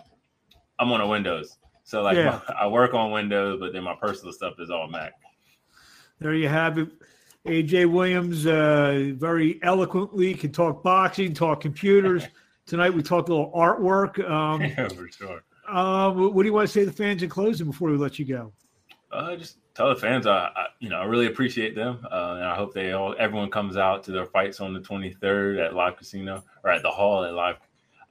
I'm 0.77 0.91
on 0.91 1.01
a 1.01 1.07
Windows. 1.07 1.57
So 1.83 2.03
like, 2.03 2.17
yeah. 2.17 2.39
my, 2.47 2.55
I 2.61 2.67
work 2.67 2.93
on 2.93 3.11
Windows, 3.11 3.59
but 3.59 3.73
then 3.73 3.83
my 3.83 3.95
personal 3.95 4.33
stuff 4.33 4.53
is 4.59 4.69
all 4.69 4.87
Mac. 4.87 5.13
There 6.19 6.33
you 6.33 6.47
have 6.47 6.77
it. 6.77 6.89
AJ 7.47 7.89
Williams 7.91 8.45
uh, 8.45 9.13
very 9.15 9.59
eloquently 9.63 10.33
can 10.33 10.51
talk 10.51 10.83
boxing, 10.83 11.33
talk 11.33 11.61
computers. 11.61 12.27
Tonight 12.69 12.93
we 12.93 13.01
talked 13.01 13.29
a 13.29 13.31
little 13.31 13.51
artwork. 13.51 14.23
Um, 14.29 14.61
yeah, 14.77 14.87
for 14.89 15.09
sure. 15.11 15.41
Uh, 15.67 16.11
what 16.11 16.43
do 16.43 16.47
you 16.47 16.53
want 16.53 16.67
to 16.67 16.71
say 16.71 16.81
to 16.81 16.85
the 16.85 16.91
fans 16.91 17.23
in 17.23 17.29
closing 17.29 17.65
before 17.65 17.89
we 17.89 17.97
let 17.97 18.19
you 18.19 18.25
go? 18.25 18.53
Uh, 19.11 19.35
just 19.35 19.57
tell 19.73 19.89
the 19.89 19.95
fans, 19.95 20.27
I, 20.27 20.51
I, 20.55 20.65
you 20.79 20.87
know, 20.87 20.97
I 20.97 21.05
really 21.05 21.25
appreciate 21.25 21.73
them, 21.73 22.05
uh, 22.11 22.35
and 22.35 22.45
I 22.45 22.55
hope 22.55 22.75
they 22.75 22.91
all, 22.91 23.15
everyone 23.17 23.49
comes 23.49 23.75
out 23.75 24.03
to 24.03 24.11
their 24.11 24.27
fights 24.27 24.59
on 24.59 24.75
the 24.75 24.79
23rd 24.79 25.65
at 25.65 25.73
Live 25.73 25.97
Casino 25.97 26.43
or 26.63 26.69
at 26.69 26.83
the 26.83 26.91
Hall 26.91 27.23
at 27.23 27.33
Live. 27.33 27.55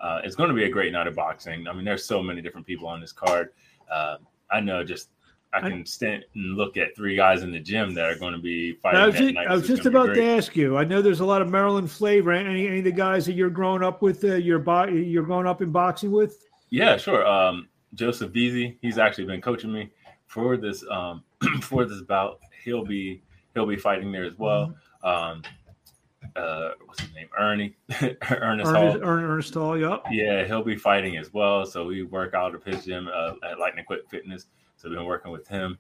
Uh, 0.00 0.23
it's 0.25 0.35
going 0.35 0.49
to 0.49 0.57
be 0.57 0.65
a 0.65 0.69
great 0.69 0.93
night 0.93 1.07
of 1.07 1.15
boxing. 1.15 1.69
I 1.69 1.73
mean, 1.73 1.85
there's 1.85 2.05
so 2.05 2.21
many 2.21 2.43
different 2.43 2.67
people 2.67 2.88
on 2.88 3.00
this 3.00 3.12
card. 3.12 3.50
Uh, 3.88 4.17
I 4.50 4.59
know 4.59 4.83
just 4.83 5.11
I 5.52 5.61
can 5.61 5.87
stand 5.87 6.25
and 6.35 6.57
look 6.57 6.76
at 6.76 6.95
three 6.95 7.17
guys 7.17 7.43
in 7.43 7.50
the 7.50 7.59
gym 7.59 7.95
that 7.95 8.05
are 8.05 8.19
going 8.19 8.35
to 8.35 8.38
be 8.38 8.75
fighting. 8.75 9.00
I 9.00 9.07
was, 9.07 9.14
just. 9.14 9.37
I 9.37 9.55
was 9.55 9.67
just 9.67 9.87
about 9.87 10.14
to 10.14 10.23
ask 10.23 10.55
you. 10.55 10.76
I 10.76 10.85
know 10.85 11.00
there's 11.00 11.21
a 11.21 11.25
lot 11.25 11.40
of 11.40 11.49
Maryland 11.49 11.90
flavor. 11.90 12.33
Any, 12.33 12.67
any 12.67 12.78
of 12.78 12.85
the 12.85 12.93
guys 12.93 13.25
that 13.26 13.33
you're 13.33 13.49
growing 13.49 13.83
up 13.83 14.02
with, 14.02 14.23
uh, 14.25 14.35
you're, 14.35 14.59
bo- 14.59 14.88
you're 14.88 15.23
growing 15.23 15.47
up 15.47 15.62
in 15.62 15.73
boxing 15.73 16.12
with? 16.12 16.45
Yeah, 16.69 16.99
sure. 16.99 17.26
Um, 17.26 17.69
Joseph 17.95 18.33
Beasy, 18.33 18.76
he's 18.83 18.99
actually 18.99 19.25
been 19.25 19.40
coaching 19.40 19.73
me 19.73 19.90
for 20.26 20.59
this 20.59 20.85
um 20.90 21.23
for 21.62 21.87
this 21.87 22.02
bout. 22.02 22.40
He'll 22.64 22.85
be 22.85 23.23
he'll 23.55 23.67
be 23.67 23.76
fighting 23.76 24.12
there 24.12 24.25
as 24.25 24.38
well. 24.38 24.75
Um, 25.02 25.43
uh, 26.37 26.71
what's 26.85 27.00
his 27.00 27.14
name? 27.14 27.28
Ernie 27.38 27.75
Ernest 28.31 28.71
Hall. 28.71 28.85
Ernest, 28.85 28.99
Ern- 29.02 29.25
Ernest 29.25 29.55
Hall, 29.55 29.78
yep. 29.78 30.05
Yeah, 30.11 30.45
he'll 30.45 30.62
be 30.62 30.76
fighting 30.76 31.17
as 31.17 31.33
well. 31.33 31.64
So 31.64 31.87
we 31.87 32.02
work 32.02 32.35
out 32.35 32.55
of 32.55 32.62
his 32.64 32.85
gym 32.85 33.09
uh, 33.12 33.33
at 33.49 33.59
Lightning 33.59 33.85
Quick 33.85 34.02
Fitness. 34.11 34.47
So 34.78 34.88
we've 34.88 34.97
been 34.97 35.06
working 35.06 35.32
with 35.32 35.47
him. 35.49 35.76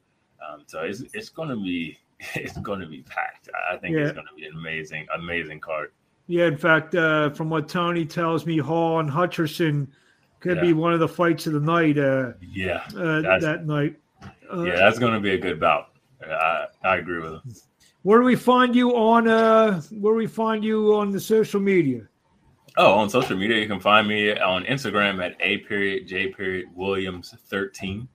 Um, 0.46 0.64
so 0.66 0.80
it's 0.82 1.02
it's 1.14 1.28
going 1.28 1.48
to 1.48 1.56
be 1.56 1.98
it's 2.34 2.58
going 2.58 2.80
to 2.80 2.86
be 2.86 3.02
packed. 3.02 3.48
I 3.72 3.76
think 3.76 3.96
Yeah. 3.96 4.02
it's 4.02 4.12
going 4.12 4.26
to 4.26 4.34
be 4.36 4.46
an 4.46 4.54
amazing 4.54 5.06
amazing 5.14 5.60
card. 5.60 5.92
Yeah, 6.26 6.46
in 6.46 6.58
fact, 6.58 6.94
uh, 6.94 7.30
from 7.30 7.48
what 7.48 7.68
Tony 7.70 8.04
tells 8.04 8.44
me, 8.44 8.58
Hall 8.58 9.00
and 9.00 9.08
Hutcherson 9.10 9.86
could 10.40 10.60
be 10.60 10.74
one 10.74 10.92
of 10.92 11.00
the 11.00 11.08
fights 11.08 11.46
of 11.46 11.54
the 11.54 11.60
night 11.60 11.96
uh, 11.98 12.32
Yeah, 12.40 12.82
uh, 12.94 13.38
that 13.40 13.64
night. 13.66 13.96
Uh, 14.52 14.62
yeah, 14.64 14.76
that's 14.76 14.98
going 14.98 15.14
to 15.14 15.20
be 15.20 15.30
a 15.30 15.38
good 15.38 15.58
bout. 15.58 15.90
I 16.22 16.66
I 16.84 16.96
agree 16.96 17.20
with 17.20 17.32
him. 17.32 17.54
Where 18.02 18.18
do 18.18 18.24
we 18.24 18.36
find 18.36 18.74
you 18.76 18.94
on? 18.96 19.26
Uh, 19.28 19.80
where 19.92 20.12
do 20.12 20.18
we 20.18 20.26
find 20.26 20.62
you 20.64 20.94
on 20.96 21.10
the 21.10 21.20
social 21.20 21.60
media? 21.60 22.08
Oh, 22.76 22.92
on 22.92 23.08
social 23.10 23.36
media, 23.36 23.58
you 23.58 23.66
can 23.66 23.80
find 23.80 24.06
me 24.06 24.38
on 24.38 24.64
Instagram 24.64 25.24
at 25.24 25.36
a 25.40 25.58
period 25.58 26.06
j 26.08 26.28
period 26.28 26.66
williams 26.74 27.34
thirteen 27.48 28.06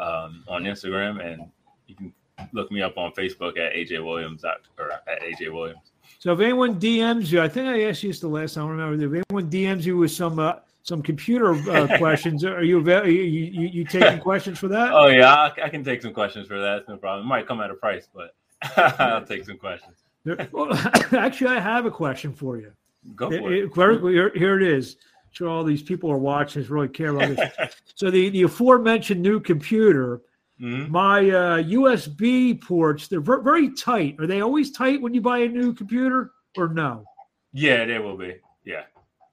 um, 0.00 0.44
on 0.48 0.64
Instagram, 0.64 1.24
and 1.24 1.50
you 1.86 1.94
can 1.94 2.12
look 2.52 2.72
me 2.72 2.82
up 2.82 2.96
on 2.96 3.12
Facebook 3.12 3.58
at 3.58 3.72
AJ 3.74 4.04
Williams 4.04 4.44
or 4.44 4.92
at 4.92 5.20
AJ 5.22 5.52
Williams. 5.52 5.92
So 6.18 6.32
if 6.32 6.40
anyone 6.40 6.80
DMs 6.80 7.30
you, 7.30 7.40
I 7.40 7.48
think 7.48 7.68
I 7.68 7.82
asked 7.84 8.02
you 8.02 8.10
this 8.10 8.20
the 8.20 8.28
last 8.28 8.54
time. 8.54 8.66
I 8.66 8.70
remember. 8.70 9.16
If 9.16 9.24
anyone 9.28 9.50
DMs 9.50 9.84
you 9.84 9.96
with 9.96 10.10
some 10.10 10.38
uh, 10.38 10.54
some 10.82 11.02
computer 11.02 11.54
uh, 11.70 11.98
questions, 11.98 12.44
are 12.44 12.62
you, 12.62 12.78
avail- 12.78 13.06
you 13.06 13.22
you 13.22 13.68
you 13.68 13.84
taking 13.84 14.18
questions 14.28 14.58
for 14.58 14.68
that? 14.68 14.92
Oh 14.92 15.06
yeah, 15.06 15.50
I, 15.62 15.68
can 15.68 15.84
take 15.84 16.02
some 16.02 16.12
questions 16.12 16.46
for 16.48 16.60
that. 16.60 16.78
It's 16.78 16.88
no 16.88 16.96
problem. 16.96 17.26
It 17.26 17.28
might 17.28 17.46
come 17.46 17.60
at 17.60 17.70
a 17.70 17.74
price, 17.74 18.08
but 18.14 18.34
I'll 19.00 19.24
take 19.24 19.44
some 19.44 19.58
questions. 19.58 19.96
There- 20.24 20.48
well, 20.52 20.72
actually, 21.12 21.56
I 21.56 21.60
have 21.60 21.86
a 21.86 21.90
question 21.90 22.32
for 22.32 22.58
you. 22.58 22.72
Go 23.14 23.30
for 23.30 23.52
it. 23.52 23.72
it- 23.74 24.36
here 24.36 24.60
it 24.60 24.66
is. 24.66 24.96
Sure, 25.32 25.48
all 25.48 25.64
these 25.64 25.82
people 25.82 26.10
are 26.10 26.18
watching. 26.18 26.64
Really 26.64 26.88
care 26.88 27.14
about 27.16 27.36
this. 27.36 27.74
so 27.94 28.10
the 28.10 28.28
the 28.30 28.42
aforementioned 28.42 29.22
new 29.22 29.38
computer, 29.40 30.20
Mhm. 30.60 30.88
my 30.90 31.20
uh, 31.30 31.62
USB 31.62 32.54
ports, 32.60 33.06
they're 33.08 33.20
ver- 33.20 33.40
very 33.42 33.70
tight. 33.74 34.16
Are 34.18 34.26
they 34.26 34.40
always 34.40 34.70
tight 34.72 35.00
when 35.00 35.14
you 35.14 35.20
buy 35.20 35.38
a 35.38 35.48
new 35.48 35.72
computer, 35.72 36.32
or 36.56 36.68
no? 36.68 37.04
Yeah, 37.52 37.84
they 37.84 37.98
will 37.98 38.16
be. 38.16 38.36
Yeah. 38.64 38.82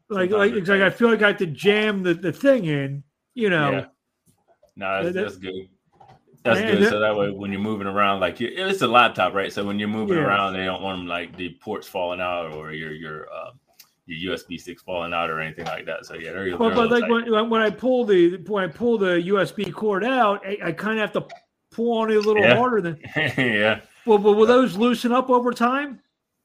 Like, 0.09 0.29
Sometimes 0.29 0.53
like, 0.55 0.67
like 0.69 0.81
I 0.81 0.89
feel 0.89 1.09
like 1.09 1.21
I 1.21 1.27
have 1.27 1.37
to 1.37 1.45
jam 1.47 2.01
the, 2.03 2.13
the 2.13 2.31
thing 2.31 2.65
in. 2.65 3.03
You 3.33 3.49
know, 3.49 3.71
Yeah. 3.71 3.85
No, 4.77 5.03
that's, 5.03 5.15
that's 5.15 5.35
good. 5.37 5.67
That's 6.43 6.61
good. 6.61 6.87
so 6.89 6.99
that 6.99 7.15
way, 7.15 7.29
when 7.31 7.51
you're 7.51 7.59
moving 7.59 7.87
around, 7.87 8.21
like 8.21 8.39
you, 8.39 8.47
it's 8.55 8.81
a 8.81 8.87
laptop, 8.87 9.33
right? 9.33 9.51
So 9.51 9.65
when 9.65 9.79
you're 9.79 9.89
moving 9.89 10.17
Yeah. 10.17 10.23
around, 10.23 10.53
they 10.53 10.63
don't 10.65 10.81
want 10.81 10.99
them 10.99 11.07
like 11.07 11.35
the 11.35 11.49
ports 11.61 11.87
falling 11.87 12.21
out 12.21 12.53
or 12.53 12.71
your 12.71 12.93
your 12.93 13.27
uh, 13.33 13.51
your 14.07 14.35
USB 14.35 14.59
sticks 14.59 14.81
falling 14.81 15.13
out 15.13 15.29
or 15.29 15.39
anything 15.39 15.65
like 15.65 15.85
that. 15.85 16.05
So 16.05 16.15
yeah, 16.15 16.31
they're, 16.31 16.57
But, 16.57 16.69
they're 16.69 16.75
but 16.75 16.89
like 16.91 17.01
tight. 17.03 17.31
when, 17.31 17.49
when 17.49 17.61
I 17.61 17.69
pull 17.69 18.05
the 18.05 18.37
when 18.47 18.63
I 18.63 18.67
pull 18.67 18.97
the 18.97 19.21
USB 19.27 19.71
cord 19.71 20.03
out, 20.03 20.45
I, 20.45 20.57
I 20.65 20.71
kind 20.71 20.99
of 20.99 21.11
have 21.11 21.23
to 21.23 21.27
pull 21.71 21.97
on 21.99 22.09
it 22.09 22.15
a 22.15 22.21
little 22.21 22.43
Yeah. 22.43 22.55
harder 22.55 22.81
than. 22.81 22.99
yeah, 23.37 23.81
Well, 24.05 24.17
but 24.17 24.33
will 24.33 24.45
those 24.47 24.77
loosen 24.77 25.11
up 25.11 25.29
over 25.29 25.51
time? 25.51 25.99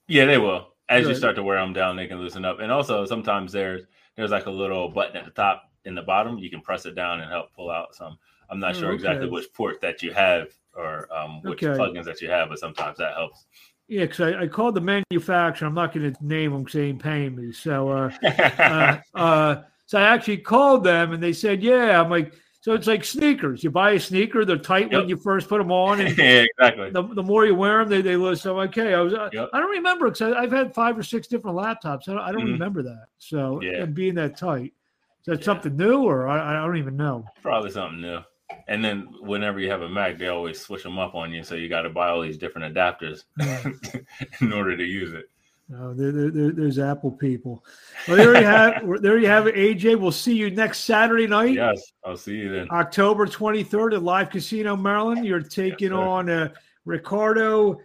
yeah, 0.08 0.24
they 0.24 0.38
will. 0.38 0.68
As 0.88 1.08
you 1.08 1.14
start 1.14 1.36
to 1.36 1.42
wear 1.42 1.58
them 1.58 1.72
down, 1.72 1.96
they 1.96 2.06
can 2.06 2.18
loosen 2.18 2.44
up. 2.44 2.58
And 2.60 2.70
also, 2.70 3.06
sometimes 3.06 3.52
there's 3.52 3.82
there's 4.16 4.30
like 4.30 4.46
a 4.46 4.50
little 4.50 4.88
button 4.88 5.16
at 5.16 5.24
the 5.24 5.30
top 5.30 5.70
in 5.84 5.94
the 5.94 6.02
bottom. 6.02 6.36
You 6.38 6.50
can 6.50 6.60
press 6.60 6.84
it 6.84 6.94
down 6.94 7.20
and 7.20 7.30
help 7.30 7.52
pull 7.54 7.70
out 7.70 7.94
some. 7.94 8.18
I'm 8.50 8.58
not 8.60 8.76
Oh, 8.76 8.80
sure 8.80 8.92
exactly 8.92 9.28
which 9.30 9.50
port 9.54 9.80
that 9.80 10.02
you 10.02 10.12
have 10.12 10.48
or 10.74 11.08
um, 11.16 11.40
which 11.42 11.62
Okay. 11.62 11.78
plugins 11.78 12.04
that 12.04 12.20
you 12.20 12.28
have, 12.28 12.48
but 12.50 12.58
sometimes 12.58 12.98
that 12.98 13.14
helps. 13.14 13.46
Yeah, 13.92 14.06
because 14.06 14.20
I, 14.20 14.42
I 14.44 14.46
called 14.46 14.74
the 14.74 14.80
manufacturer. 14.80 15.68
I'm 15.68 15.74
not 15.74 15.92
going 15.92 16.10
to 16.14 16.26
name 16.26 16.52
them 16.52 16.62
because 16.62 16.72
they 16.72 16.86
ain't 16.86 17.02
paying 17.02 17.36
me. 17.36 17.52
So, 17.52 17.90
uh, 17.90 18.10
uh, 18.58 18.96
uh, 19.14 19.62
so 19.84 19.98
I 19.98 20.02
actually 20.14 20.38
called 20.38 20.82
them 20.82 21.12
and 21.12 21.22
they 21.22 21.34
said, 21.34 21.62
"Yeah." 21.62 22.00
I'm 22.00 22.08
like, 22.08 22.32
so 22.62 22.72
it's 22.72 22.86
like 22.86 23.04
sneakers. 23.04 23.62
You 23.62 23.70
buy 23.70 23.90
a 23.90 24.00
sneaker, 24.00 24.46
they're 24.46 24.56
tight 24.56 24.90
when 24.90 25.10
you 25.10 25.18
first 25.18 25.46
put 25.46 25.58
them 25.58 25.70
on, 25.70 26.00
and 26.00 26.16
yeah, 26.16 26.44
exactly. 26.58 26.90
the, 26.90 27.02
the 27.14 27.22
more 27.22 27.44
you 27.44 27.54
wear 27.54 27.80
them, 27.80 27.90
they 27.90 28.00
they 28.00 28.16
lose. 28.16 28.40
So 28.40 28.58
okay, 28.62 28.94
I 28.94 29.00
was 29.02 29.12
uh, 29.12 29.28
Yep. 29.30 29.50
I 29.52 29.60
don't 29.60 29.70
remember 29.70 30.08
because 30.10 30.32
I've 30.32 30.52
had 30.52 30.72
five 30.74 30.96
or 30.96 31.02
six 31.02 31.26
different 31.26 31.58
laptops. 31.58 32.08
I 32.08 32.12
don't, 32.14 32.18
I 32.20 32.32
don't 32.32 32.44
Mhm. 32.46 32.52
remember 32.52 32.82
that. 32.84 33.08
So 33.18 33.60
Yeah. 33.62 33.82
and 33.82 33.94
being 33.94 34.14
that 34.14 34.38
tight, 34.38 34.72
is 35.20 35.26
that 35.26 35.40
Yeah. 35.40 35.44
something 35.44 35.76
new 35.76 36.04
or 36.04 36.28
I, 36.28 36.62
I 36.62 36.66
don't 36.66 36.78
even 36.78 36.96
know. 36.96 37.26
Probably 37.42 37.70
something 37.70 38.00
new. 38.00 38.20
And 38.68 38.84
then 38.84 39.08
whenever 39.20 39.58
you 39.60 39.70
have 39.70 39.82
a 39.82 39.88
Mac, 39.88 40.18
they 40.18 40.28
always 40.28 40.60
switch 40.60 40.82
them 40.82 40.98
up 40.98 41.14
on 41.14 41.32
you, 41.32 41.42
so 41.42 41.54
you 41.54 41.68
got 41.68 41.82
to 41.82 41.90
buy 41.90 42.08
all 42.08 42.20
these 42.20 42.38
different 42.38 42.74
adapters 42.74 43.24
in 44.40 44.52
order 44.52 44.76
to 44.76 44.84
use 44.84 45.12
it. 45.12 45.28
No, 45.68 45.94
there, 45.94 46.12
there, 46.12 46.30
there- 46.30 46.52
there's 46.52 46.78
Apple 46.78 47.12
people. 47.12 47.64
Well, 48.06 48.16
there 48.16 48.36
you 48.38 48.44
have 48.44 49.00
there 49.02 49.18
you 49.18 49.28
have 49.28 49.46
it, 49.46 49.54
AJ. 49.54 49.98
We'll 49.98 50.12
see 50.12 50.34
you 50.34 50.50
next 50.50 50.80
Saturday 50.80 51.26
night. 51.26 51.54
Yes, 51.54 51.80
I'll 52.04 52.16
see 52.16 52.36
you 52.36 52.52
then. 52.52 52.68
October 52.70 53.26
23rd 53.26 53.94
at 53.94 54.02
Live 54.02 54.28
Casino, 54.30 54.76
Maryland. 54.76 55.24
You're 55.24 55.40
taking 55.40 55.90
sir. 55.90 55.96
on 55.96 56.28
uh, 56.28 56.48
Ricardo 56.84 57.78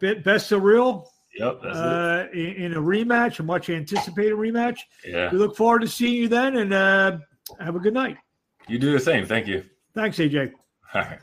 Be- 0.00 0.16
Beccerill 0.16 1.06
Yep, 1.36 1.60
that's 1.64 1.76
uh, 1.76 2.28
in, 2.32 2.46
in 2.54 2.74
a 2.74 2.80
rematch, 2.80 3.40
a 3.40 3.42
much 3.42 3.68
anticipated 3.68 4.34
rematch. 4.34 4.78
Yeah, 5.04 5.32
We 5.32 5.38
look 5.38 5.56
forward 5.56 5.80
to 5.80 5.88
seeing 5.88 6.14
you 6.14 6.28
then 6.28 6.56
and 6.58 6.72
uh, 6.72 7.18
have 7.58 7.74
a 7.74 7.80
good 7.80 7.94
night. 7.94 8.16
you 8.68 8.78
do 8.78 8.92
the 8.92 9.00
same. 9.00 9.26
Thank 9.26 9.48
you. 9.48 9.64
Thanks, 9.94 10.18
AJ. 10.18 10.52
All 10.94 11.02
right. 11.02 11.18